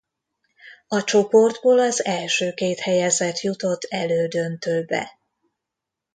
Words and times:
A 0.87 1.03
csoportból 1.03 1.79
az 1.79 2.05
első 2.05 2.53
két 2.53 2.79
helyezett 2.79 3.39
jutott 3.39 3.83
elődöntőbe. 3.83 5.19